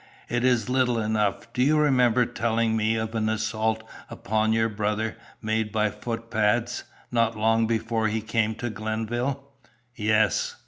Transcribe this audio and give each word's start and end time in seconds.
It 0.29 0.43
is 0.43 0.67
little 0.67 0.97
enough. 0.97 1.53
Do 1.53 1.61
you 1.61 1.77
remember 1.77 2.25
telling 2.25 2.75
me 2.75 2.95
of 2.95 3.13
an 3.13 3.29
'assault' 3.29 3.83
upon 4.09 4.51
your 4.51 4.67
brother, 4.67 5.15
made 5.43 5.71
by 5.71 5.91
footpads, 5.91 6.85
not 7.11 7.37
long 7.37 7.67
before 7.67 8.07
he 8.07 8.19
came 8.21 8.55
to 8.55 8.71
Glenville?" 8.71 9.43
"Yes." 9.95 10.55